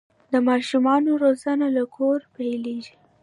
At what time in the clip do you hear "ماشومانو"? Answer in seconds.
0.49-1.11